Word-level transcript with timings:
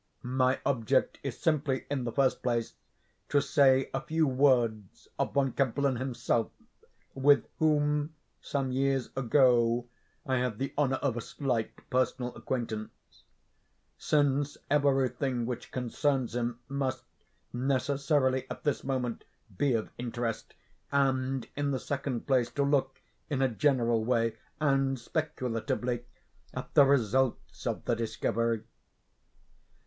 My 0.23 0.59
object 0.65 1.19
is 1.21 1.37
simply, 1.37 1.85
in 1.87 2.05
the 2.05 2.11
first 2.11 2.41
place, 2.41 2.73
to 3.29 3.39
say 3.39 3.91
a 3.93 4.01
few 4.01 4.25
words 4.25 5.07
of 5.19 5.35
Von 5.35 5.51
Kempelen 5.51 5.97
himself 5.99 6.49
(with 7.13 7.45
whom, 7.59 8.15
some 8.41 8.71
years 8.71 9.11
ago, 9.15 9.85
I 10.25 10.37
had 10.37 10.57
the 10.57 10.73
honor 10.75 10.95
of 11.03 11.17
a 11.17 11.21
slight 11.21 11.87
personal 11.91 12.33
acquaintance), 12.33 13.25
since 13.99 14.57
every 14.71 15.07
thing 15.07 15.45
which 15.45 15.71
concerns 15.71 16.33
him 16.33 16.59
must 16.67 17.03
necessarily, 17.53 18.49
at 18.49 18.63
this 18.63 18.83
moment, 18.83 19.23
be 19.55 19.73
of 19.73 19.91
interest; 19.99 20.55
and, 20.91 21.47
in 21.55 21.69
the 21.69 21.79
second 21.79 22.25
place, 22.25 22.49
to 22.53 22.63
look 22.63 22.99
in 23.29 23.39
a 23.39 23.47
general 23.47 24.03
way, 24.03 24.35
and 24.59 24.97
speculatively, 24.97 26.05
at 26.55 26.73
the 26.73 26.85
results 26.85 27.67
of 27.67 27.85
the 27.85 27.95
discovery. 27.95 28.63